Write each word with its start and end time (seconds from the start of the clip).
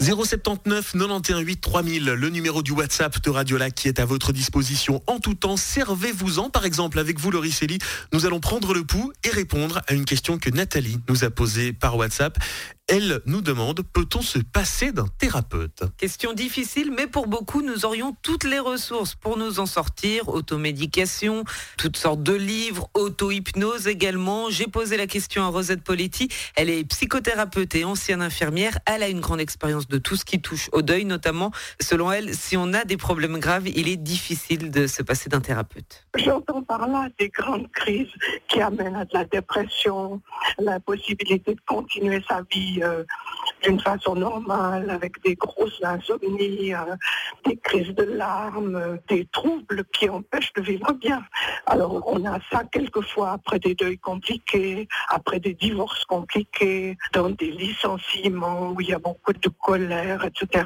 079 0.00 0.94
91 0.94 1.44
8 1.44 1.60
3000, 1.60 2.04
le 2.04 2.28
numéro 2.28 2.60
du 2.60 2.72
WhatsApp 2.72 3.22
de 3.22 3.30
Radiola 3.30 3.70
qui 3.70 3.86
est 3.86 4.00
à 4.00 4.04
votre 4.04 4.32
disposition 4.32 5.00
en 5.06 5.20
tout 5.20 5.34
temps. 5.34 5.56
Servez-vous-en, 5.56 6.50
par 6.50 6.64
exemple, 6.64 6.98
avec 6.98 7.20
vous, 7.20 7.30
Laurie 7.30 7.52
Célie. 7.52 7.78
Nous 8.12 8.26
allons 8.26 8.40
prendre 8.40 8.74
le 8.74 8.82
pouls 8.82 9.12
et 9.22 9.30
répondre 9.30 9.80
à 9.86 9.94
une 9.94 10.04
question 10.04 10.38
que 10.38 10.50
Nathalie 10.50 10.98
nous 11.08 11.22
a 11.22 11.30
posée 11.30 11.72
par 11.72 11.96
WhatsApp. 11.96 12.36
Elle 12.88 13.20
nous 13.26 13.40
demande, 13.40 13.80
peut-on 13.92 14.22
se 14.22 14.38
passer 14.38 14.92
d'un 14.92 15.08
thérapeute? 15.18 15.82
Question 15.98 16.32
difficile, 16.32 16.92
mais 16.96 17.08
pour 17.08 17.26
beaucoup, 17.26 17.60
nous 17.60 17.84
aurions 17.84 18.14
toutes 18.22 18.44
les 18.44 18.60
ressources 18.60 19.16
pour 19.16 19.36
nous 19.36 19.58
en 19.58 19.66
sortir. 19.66 20.28
Automédication, 20.28 21.42
toutes 21.78 21.96
sortes 21.96 22.22
de 22.22 22.32
livres, 22.32 22.88
auto-hypnose 22.94 23.88
également. 23.88 24.50
J'ai 24.50 24.68
posé 24.68 24.96
la 24.96 25.08
question 25.08 25.42
à 25.42 25.48
Rosette 25.48 25.82
Poletti. 25.82 26.28
Elle 26.54 26.70
est 26.70 26.84
psychothérapeute 26.84 27.74
et 27.74 27.84
ancienne 27.84 28.22
infirmière. 28.22 28.78
Elle 28.86 29.02
a 29.02 29.08
une 29.08 29.20
grande 29.20 29.40
expérience 29.40 29.88
de 29.88 29.98
tout 29.98 30.14
ce 30.14 30.24
qui 30.24 30.40
touche 30.40 30.70
au 30.70 30.82
deuil, 30.82 31.04
notamment. 31.04 31.50
Selon 31.80 32.12
elle, 32.12 32.36
si 32.36 32.56
on 32.56 32.72
a 32.72 32.84
des 32.84 32.96
problèmes 32.96 33.40
graves, 33.40 33.66
il 33.66 33.88
est 33.88 33.96
difficile 33.96 34.70
de 34.70 34.86
se 34.86 35.02
passer 35.02 35.28
d'un 35.28 35.40
thérapeute. 35.40 36.06
J'entends 36.16 36.62
par 36.62 36.86
là 36.86 37.08
des 37.18 37.30
grandes 37.30 37.68
crises 37.72 38.06
qui 38.46 38.60
amènent 38.60 38.94
à 38.94 39.04
de 39.04 39.10
la 39.12 39.24
dépression, 39.24 40.22
la 40.60 40.78
possibilité 40.78 41.52
de 41.56 41.60
continuer 41.66 42.22
sa 42.28 42.42
vie 42.42 42.75
euh, 42.82 43.04
d'une 43.62 43.80
façon 43.80 44.14
normale, 44.14 44.90
avec 44.90 45.22
des 45.22 45.34
grosses 45.34 45.80
insomnies, 45.82 46.74
euh, 46.74 46.96
des 47.44 47.56
crises 47.56 47.94
de 47.94 48.04
larmes, 48.04 48.76
euh, 48.76 48.96
des 49.08 49.26
troubles 49.26 49.84
qui 49.92 50.08
empêchent 50.08 50.52
de 50.54 50.62
vivre 50.62 50.92
bien. 50.92 51.22
Alors 51.66 52.02
on 52.06 52.24
a 52.24 52.38
ça 52.50 52.64
quelquefois 52.64 53.32
après 53.32 53.58
des 53.58 53.74
deuils 53.74 53.98
compliqués, 53.98 54.88
après 55.08 55.40
des 55.40 55.54
divorces 55.54 56.04
compliqués, 56.04 56.96
dans 57.12 57.30
des 57.30 57.50
licenciements 57.50 58.70
où 58.70 58.80
il 58.80 58.88
y 58.88 58.94
a 58.94 58.98
beaucoup 58.98 59.32
de 59.32 59.48
colère, 59.48 60.24
etc 60.24 60.64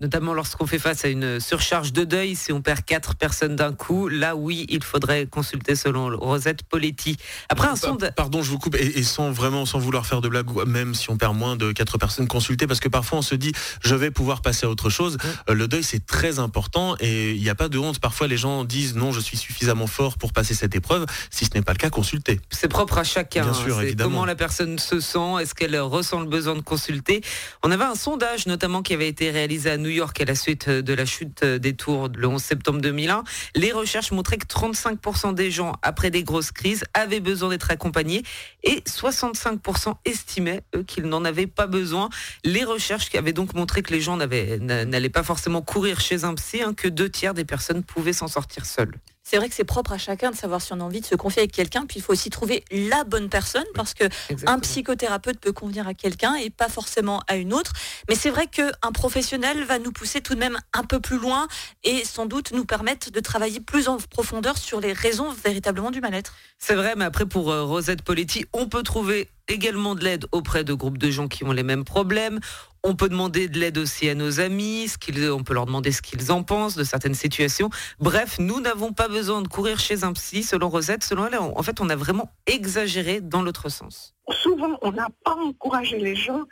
notamment 0.00 0.34
lorsqu'on 0.34 0.66
fait 0.66 0.78
face 0.78 1.04
à 1.04 1.08
une 1.08 1.40
surcharge 1.40 1.92
de 1.92 2.04
deuil, 2.04 2.36
si 2.36 2.52
on 2.52 2.62
perd 2.62 2.84
quatre 2.84 3.14
personnes 3.14 3.56
d'un 3.56 3.72
coup, 3.72 4.08
là 4.08 4.36
oui, 4.36 4.66
il 4.68 4.82
faudrait 4.82 5.26
consulter 5.26 5.74
selon 5.74 6.16
Rosette 6.16 6.62
Poletti. 6.62 7.16
Après 7.48 7.68
un 7.68 7.76
sondage... 7.76 8.12
Pardon, 8.16 8.42
je 8.42 8.50
vous 8.50 8.58
coupe, 8.58 8.76
et, 8.76 9.02
sans 9.02 9.30
vraiment, 9.30 9.66
sans 9.66 9.78
vouloir 9.78 10.06
faire 10.06 10.20
de 10.20 10.28
blague, 10.28 10.48
même 10.66 10.94
si 10.94 11.10
on 11.10 11.16
perd 11.16 11.36
moins 11.36 11.56
de 11.56 11.72
quatre 11.72 11.98
personnes, 11.98 12.28
consulter, 12.28 12.66
parce 12.66 12.80
que 12.80 12.88
parfois 12.88 13.18
on 13.18 13.22
se 13.22 13.34
dit, 13.34 13.52
je 13.82 13.94
vais 13.94 14.10
pouvoir 14.10 14.42
passer 14.42 14.66
à 14.66 14.70
autre 14.70 14.90
chose. 14.90 15.18
Euh, 15.48 15.54
le 15.54 15.68
deuil, 15.68 15.82
c'est 15.82 16.06
très 16.06 16.38
important, 16.38 16.96
et 17.00 17.32
il 17.32 17.42
n'y 17.42 17.50
a 17.50 17.54
pas 17.54 17.68
de 17.68 17.78
honte. 17.78 17.98
Parfois, 18.00 18.26
les 18.26 18.36
gens 18.36 18.64
disent, 18.64 18.94
non, 18.94 19.12
je 19.12 19.20
suis 19.20 19.36
suffisamment 19.36 19.86
fort 19.86 20.16
pour 20.16 20.32
passer 20.32 20.54
cette 20.54 20.74
épreuve. 20.74 21.06
Si 21.30 21.44
ce 21.44 21.50
n'est 21.54 21.62
pas 21.62 21.72
le 21.72 21.78
cas, 21.78 21.90
consulter. 21.90 22.40
C'est 22.50 22.68
propre 22.68 22.98
à 22.98 23.04
chacun. 23.04 23.42
Bien 23.42 23.54
sûr, 23.54 23.80
évidemment. 23.80 24.10
Comment 24.10 24.24
la 24.24 24.36
personne 24.36 24.78
se 24.78 25.00
sent, 25.00 25.42
est-ce 25.42 25.54
qu'elle 25.54 25.78
ressent 25.78 26.20
le 26.20 26.26
besoin 26.26 26.54
de 26.54 26.60
consulter. 26.60 27.20
On 27.62 27.70
avait 27.70 27.84
un 27.84 27.94
sondage, 27.94 28.46
notamment, 28.46 28.82
qui 28.82 28.94
avait 28.94 29.08
été 29.08 29.30
réalisé 29.30 29.70
à 29.70 29.76
New 29.76 29.89
York 29.92 30.20
à 30.20 30.24
la 30.24 30.34
suite 30.34 30.68
de 30.68 30.94
la 30.94 31.04
chute 31.04 31.44
des 31.44 31.74
tours 31.74 32.08
le 32.14 32.26
11 32.26 32.42
septembre 32.42 32.80
2001, 32.80 33.24
les 33.54 33.72
recherches 33.72 34.12
montraient 34.12 34.38
que 34.38 34.46
35% 34.46 35.34
des 35.34 35.50
gens, 35.50 35.72
après 35.82 36.10
des 36.10 36.22
grosses 36.22 36.52
crises, 36.52 36.84
avaient 36.94 37.20
besoin 37.20 37.50
d'être 37.50 37.70
accompagnés 37.70 38.22
et 38.62 38.80
65% 38.80 39.94
estimaient, 40.04 40.62
qu'ils 40.86 41.06
n'en 41.06 41.24
avaient 41.24 41.46
pas 41.46 41.66
besoin. 41.66 42.08
Les 42.44 42.64
recherches 42.64 43.10
qui 43.10 43.18
avaient 43.18 43.32
donc 43.32 43.54
montré 43.54 43.82
que 43.82 43.92
les 43.92 44.00
gens 44.00 44.16
n'allaient 44.16 45.08
pas 45.08 45.22
forcément 45.22 45.62
courir 45.62 46.00
chez 46.00 46.24
un 46.24 46.34
psy, 46.34 46.62
hein, 46.62 46.74
que 46.74 46.88
deux 46.88 47.08
tiers 47.08 47.34
des 47.34 47.44
personnes 47.44 47.82
pouvaient 47.82 48.12
s'en 48.12 48.28
sortir 48.28 48.66
seules 48.66 48.94
c'est 49.30 49.36
vrai 49.36 49.48
que 49.48 49.54
c'est 49.54 49.62
propre 49.62 49.92
à 49.92 49.98
chacun 49.98 50.32
de 50.32 50.36
savoir 50.36 50.60
si 50.60 50.72
on 50.72 50.80
a 50.80 50.82
envie 50.82 51.00
de 51.00 51.06
se 51.06 51.14
confier 51.14 51.42
avec 51.42 51.52
quelqu'un. 51.52 51.86
Puis 51.86 52.00
il 52.00 52.02
faut 52.02 52.12
aussi 52.12 52.30
trouver 52.30 52.64
la 52.72 53.04
bonne 53.04 53.28
personne 53.28 53.64
parce 53.74 53.94
que 53.94 54.02
un 54.44 54.58
psychothérapeute 54.58 55.38
peut 55.38 55.52
convenir 55.52 55.86
à 55.86 55.94
quelqu'un 55.94 56.34
et 56.34 56.50
pas 56.50 56.68
forcément 56.68 57.22
à 57.28 57.36
une 57.36 57.52
autre. 57.52 57.72
Mais 58.08 58.16
c'est 58.16 58.30
vrai 58.30 58.48
qu'un 58.48 58.92
professionnel 58.92 59.62
va 59.62 59.78
nous 59.78 59.92
pousser 59.92 60.20
tout 60.20 60.34
de 60.34 60.40
même 60.40 60.58
un 60.72 60.82
peu 60.82 60.98
plus 60.98 61.18
loin 61.18 61.46
et 61.84 62.04
sans 62.04 62.26
doute 62.26 62.50
nous 62.50 62.64
permettre 62.64 63.12
de 63.12 63.20
travailler 63.20 63.60
plus 63.60 63.86
en 63.86 63.98
profondeur 63.98 64.58
sur 64.58 64.80
les 64.80 64.92
raisons 64.92 65.30
véritablement 65.44 65.92
du 65.92 66.00
mal-être. 66.00 66.34
C'est 66.58 66.74
vrai, 66.74 66.94
mais 66.96 67.04
après 67.04 67.24
pour 67.24 67.52
euh, 67.52 67.62
Rosette 67.62 68.02
Poletti, 68.02 68.46
on 68.52 68.66
peut 68.66 68.82
trouver 68.82 69.28
également 69.50 69.94
de 69.94 70.04
l'aide 70.04 70.26
auprès 70.32 70.64
de 70.64 70.72
groupes 70.72 70.98
de 70.98 71.10
gens 71.10 71.28
qui 71.28 71.44
ont 71.44 71.52
les 71.52 71.62
mêmes 71.62 71.84
problèmes. 71.84 72.40
On 72.82 72.94
peut 72.94 73.10
demander 73.10 73.48
de 73.48 73.58
l'aide 73.58 73.76
aussi 73.76 74.08
à 74.08 74.14
nos 74.14 74.40
amis, 74.40 74.88
ce 74.88 74.96
qu'ils, 74.96 75.30
on 75.30 75.42
peut 75.42 75.52
leur 75.52 75.66
demander 75.66 75.92
ce 75.92 76.00
qu'ils 76.00 76.32
en 76.32 76.42
pensent 76.42 76.76
de 76.76 76.84
certaines 76.84 77.14
situations. 77.14 77.68
Bref, 77.98 78.38
nous 78.38 78.60
n'avons 78.60 78.94
pas 78.94 79.08
besoin 79.08 79.42
de 79.42 79.48
courir 79.48 79.78
chez 79.78 80.02
un 80.02 80.14
psy, 80.14 80.42
selon 80.42 80.70
Rosette. 80.70 81.04
Selon 81.04 81.26
elle, 81.26 81.38
en 81.38 81.62
fait, 81.62 81.80
on 81.80 81.90
a 81.90 81.96
vraiment 81.96 82.30
exagéré 82.46 83.20
dans 83.20 83.42
l'autre 83.42 83.68
sens. 83.68 84.14
Souvent, 84.30 84.78
on 84.80 84.92
n'a 84.92 85.08
pas 85.24 85.34
encouragé 85.34 85.98
les 85.98 86.16
gens 86.16 86.44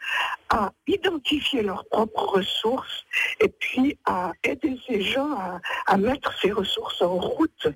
à 0.50 0.72
identifier 0.86 1.62
leurs 1.62 1.86
propres 1.86 2.26
ressources 2.38 3.04
et 3.40 3.48
puis 3.48 3.96
à 4.04 4.32
aider 4.44 4.76
ces 4.86 5.00
gens 5.00 5.30
à, 5.32 5.60
à 5.86 5.96
mettre 5.96 6.34
ces 6.40 6.50
ressources 6.50 7.00
en 7.00 7.16
route. 7.16 7.68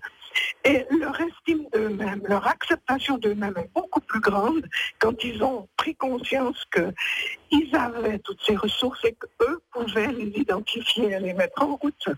Et 0.64 0.86
leur 0.90 1.20
estime 1.20 1.66
d'eux-mêmes, 1.72 2.22
leur 2.28 2.46
acceptation 2.46 3.18
d'eux-mêmes 3.18 3.54
est 3.56 3.70
beaucoup 3.74 4.00
plus 4.00 4.20
grande 4.20 4.64
quand 5.00 5.24
ils 5.24 5.42
ont 5.42 5.68
pris 5.76 5.96
conscience 5.96 6.64
qu'ils 6.72 7.76
avaient 7.76 8.20
toutes 8.20 8.40
ces 8.46 8.54
ressources 8.54 9.04
et 9.04 9.14
qu'eux 9.14 9.60
pouvaient 9.72 10.12
les 10.12 10.28
identifier 10.36 11.10
et 11.10 11.18
les 11.18 11.34
mettre 11.34 11.62
en 11.62 11.74
route. 11.76 12.08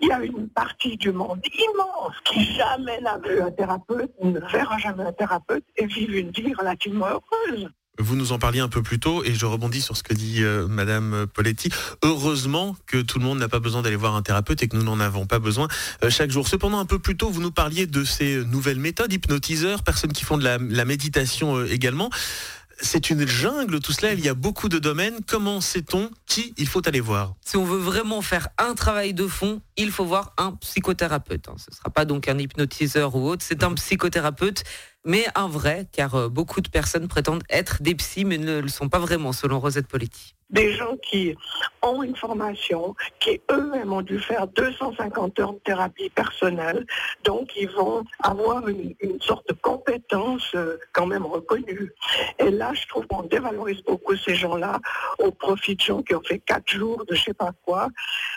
Il 0.00 0.08
y 0.08 0.12
a 0.12 0.22
une 0.22 0.48
partie 0.48 0.96
du 0.96 1.12
monde 1.12 1.42
immense 1.52 2.18
qui 2.24 2.42
jamais 2.54 3.00
n'a 3.00 3.18
vu 3.18 3.42
un 3.42 3.50
thérapeute, 3.50 4.12
ne 4.22 4.40
verra 4.40 4.78
jamais 4.78 5.04
un 5.04 5.12
thérapeute 5.12 5.64
et 5.76 5.84
vivent 5.84 6.16
une 6.16 6.30
vie 6.30 6.54
relativement 6.54 7.06
heureuse. 7.06 7.68
Vous 8.00 8.16
nous 8.16 8.32
en 8.32 8.38
parliez 8.38 8.60
un 8.60 8.68
peu 8.68 8.82
plus 8.82 8.98
tôt 8.98 9.22
et 9.24 9.34
je 9.34 9.44
rebondis 9.44 9.82
sur 9.82 9.96
ce 9.96 10.02
que 10.02 10.14
dit 10.14 10.42
euh, 10.42 10.66
Madame 10.66 11.26
Poletti. 11.32 11.70
Heureusement 12.02 12.74
que 12.86 12.96
tout 13.02 13.18
le 13.18 13.24
monde 13.26 13.38
n'a 13.38 13.48
pas 13.48 13.60
besoin 13.60 13.82
d'aller 13.82 13.96
voir 13.96 14.16
un 14.16 14.22
thérapeute 14.22 14.62
et 14.62 14.68
que 14.68 14.76
nous 14.76 14.82
n'en 14.82 15.00
avons 15.00 15.26
pas 15.26 15.38
besoin 15.38 15.68
euh, 16.02 16.08
chaque 16.08 16.30
jour. 16.30 16.48
Cependant, 16.48 16.78
un 16.78 16.86
peu 16.86 16.98
plus 16.98 17.16
tôt, 17.16 17.28
vous 17.28 17.42
nous 17.42 17.50
parliez 17.50 17.86
de 17.86 18.02
ces 18.02 18.42
nouvelles 18.46 18.80
méthodes, 18.80 19.12
hypnotiseurs, 19.12 19.82
personnes 19.82 20.12
qui 20.12 20.24
font 20.24 20.38
de 20.38 20.44
la, 20.44 20.84
méditation 20.86 21.58
euh, 21.58 21.70
également. 21.70 22.08
C'est 22.82 23.10
une 23.10 23.28
jungle 23.28 23.80
tout 23.80 23.92
cela, 23.92 24.14
il 24.14 24.20
y 24.20 24.28
a 24.28 24.34
beaucoup 24.34 24.70
de 24.70 24.78
domaines. 24.78 25.18
Comment 25.26 25.60
sait-on 25.60 26.10
qui 26.24 26.54
il 26.56 26.66
faut 26.66 26.86
aller 26.88 27.00
voir? 27.00 27.34
Si 27.44 27.58
on 27.58 27.64
veut 27.64 27.78
vraiment 27.78 28.22
faire 28.22 28.48
un 28.56 28.74
travail 28.74 29.12
de 29.12 29.26
fond, 29.26 29.60
il 29.76 29.90
faut 29.90 30.06
voir 30.06 30.32
un 30.38 30.52
psychothérapeute. 30.52 31.50
Hein. 31.50 31.56
Ce 31.58 31.70
ne 31.70 31.76
sera 31.76 31.90
pas 31.90 32.06
donc 32.06 32.28
un 32.28 32.38
hypnotiseur 32.38 33.14
ou 33.14 33.28
autre, 33.28 33.44
c'est 33.46 33.62
un 33.64 33.74
psychothérapeute 33.74 34.64
mais 35.04 35.24
un 35.34 35.48
vrai, 35.48 35.86
car 35.92 36.14
euh, 36.14 36.28
beaucoup 36.28 36.60
de 36.60 36.68
personnes 36.68 37.08
prétendent 37.08 37.42
être 37.48 37.82
des 37.82 37.94
psys, 37.94 38.24
mais 38.24 38.38
ne 38.38 38.60
le 38.60 38.68
sont 38.68 38.88
pas 38.88 38.98
vraiment, 38.98 39.32
selon 39.32 39.58
Rosette 39.60 39.86
Poletti 39.86 40.34
des 40.50 40.72
gens 40.72 40.96
qui 40.96 41.34
ont 41.82 42.02
une 42.02 42.16
formation, 42.16 42.94
qui 43.20 43.40
eux-mêmes 43.50 43.92
ont 43.92 44.02
dû 44.02 44.18
faire 44.18 44.46
250 44.48 45.38
heures 45.38 45.52
de 45.54 45.58
thérapie 45.60 46.10
personnelle, 46.10 46.84
donc 47.24 47.50
ils 47.56 47.70
vont 47.70 48.04
avoir 48.22 48.68
une, 48.68 48.94
sorte 49.20 49.48
de 49.48 49.54
compétence 49.54 50.50
euh, 50.54 50.76
quand 50.92 51.06
même 51.06 51.24
reconnue. 51.24 51.92
Et 52.38 52.50
là, 52.50 52.72
je 52.74 52.86
trouve 52.88 53.06
qu'on 53.06 53.22
dévalorise 53.22 53.82
beaucoup 53.82 54.16
ces 54.16 54.34
gens-là 54.34 54.80
au 55.18 55.30
profit 55.30 55.76
de 55.76 55.80
gens 55.80 56.02
qui 56.02 56.14
ont 56.14 56.22
fait 56.22 56.38
quatre 56.38 56.70
jours 56.70 57.04
de 57.06 57.14
je 57.14 57.24
sais 57.24 57.34
pas 57.34 57.52
quoi. 57.64 57.88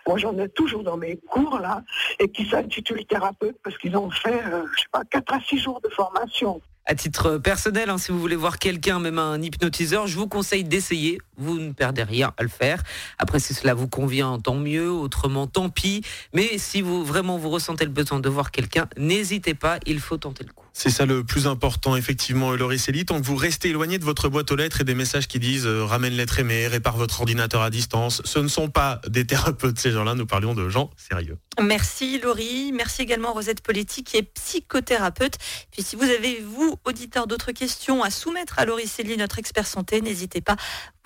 Moi, 0.07 0.18
j'en 0.18 0.38
ai 0.38 0.50
toujours 0.50 0.84
dans 0.84 0.97
mes 0.97 1.18
cours 1.18 1.59
là, 1.59 1.81
et 2.19 2.30
qui 2.30 2.45
s'intitulent 2.47 3.06
thérapeutes 3.06 3.57
parce 3.63 3.78
qu'ils 3.78 3.95
ont 3.97 4.09
fait, 4.09 4.41
euh, 4.45 4.66
je 4.75 4.81
sais 4.81 4.88
pas, 4.91 5.03
quatre 5.09 5.34
à 5.34 5.40
six 5.41 5.57
jours 5.57 5.81
de 5.81 5.90
formation 5.90 6.53
à 6.86 6.96
titre 6.96 7.38
personnel, 7.38 7.90
hein, 7.90 7.98
si 7.98 8.12
vous 8.12 8.20
voulez 8.20 8.36
voir 8.36 8.60
quelqu'un, 8.60 9.00
même 9.00 9.20
un 9.20 9.42
hypnotiseur, 9.42 10.08
je 10.08 10.18
vous 10.18 10.28
conseille 10.28 10.64
d'essayer. 10.64 11.20
Vous 11.38 11.60
ne 11.60 11.72
perdez 11.72 12.04
rien 12.04 12.34
à 12.38 12.44
le 12.44 12.50
faire. 12.50 12.84
Après, 13.18 13.40
si 13.40 13.54
cela 13.54 13.74
vous 13.74 13.88
convient, 13.88 14.40
tant 14.40 14.56
mieux. 14.56 14.92
Autrement, 14.92 15.48
tant 15.48 15.70
pis. 15.70 16.04
Mais 16.34 16.58
si 16.58 16.82
vous 16.82 17.04
vraiment 17.04 17.38
vous 17.38 17.50
ressentez 17.50 17.86
le 17.86 17.92
besoin 17.92 18.20
de 18.20 18.30
voir 18.30 18.52
quelqu'un, 18.52 18.88
n'hésitez 18.98 19.54
pas. 19.54 19.80
Il 19.86 20.00
faut 20.00 20.18
tenter 20.18 20.44
le 20.44 20.52
coup. 20.52 20.64
C'est 20.76 20.90
ça 20.90 21.06
le 21.06 21.24
plus 21.24 21.46
important, 21.46 21.96
effectivement, 21.96 22.52
Laurie 22.52 22.80
Célie. 22.80 23.06
Tant 23.06 23.22
que 23.22 23.26
vous 23.26 23.36
restez 23.36 23.70
éloigné 23.70 24.00
de 24.00 24.04
votre 24.04 24.28
boîte 24.28 24.52
aux 24.52 24.56
lettres 24.56 24.82
et 24.82 24.84
des 24.84 24.96
messages 24.96 25.28
qui 25.28 25.38
disent 25.38 25.68
euh, 25.68 25.86
ramène 25.86 26.14
l'être 26.14 26.40
aimé, 26.40 26.68
répare 26.68 26.98
votre 26.98 27.19
ordinateur 27.19 27.62
à 27.62 27.69
distance, 27.69 28.24
ce 28.25 28.40
ne 28.40 28.48
sont 28.48 28.69
pas 28.69 29.00
des 29.07 29.25
thérapeutes, 29.25 29.78
ces 29.78 29.92
gens-là. 29.92 30.16
Nous 30.16 30.25
parlions 30.25 30.56
de 30.56 30.69
gens 30.69 30.90
sérieux. 30.98 31.38
Merci, 31.62 32.19
Laurie. 32.19 32.72
Merci 32.74 33.04
également, 33.04 33.34
Rosette 33.34 33.62
Politique, 33.62 34.07
qui 34.07 34.18
est 34.18 34.24
psychothérapeute. 34.24 35.38
Puis, 35.72 35.84
si 35.84 35.96
vous 35.96 36.04
avez, 36.04 36.42
vous, 36.42 36.73
auditeurs, 36.86 37.28
d'autres 37.28 37.52
questions 37.52 38.04
à 38.04 38.10
soumettre 38.10 38.60
à 38.60 38.66
Laurie 38.66 38.88
Célie, 38.88 39.18
notre 39.18 39.40
expert 39.40 39.68
santé, 39.68 40.02
n'hésitez 40.02 40.42
pas. 40.42 40.56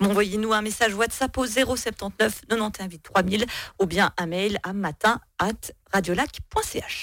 Envoyez-nous 0.00 0.52
un 0.52 0.62
message 0.62 0.94
WhatsApp 0.94 1.36
au 1.36 1.46
079 1.46 2.42
91 2.48 2.98
3000 3.02 3.46
ou 3.80 3.86
bien 3.86 4.12
un 4.16 4.26
mail 4.26 4.58
à 4.62 4.72
matin 4.72 5.20
at 5.38 5.72
radiolac.ch. 5.92 6.96